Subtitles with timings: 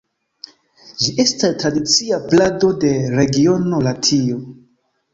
[1.03, 4.45] Ĝi estas tradicia plado de regiono Latio.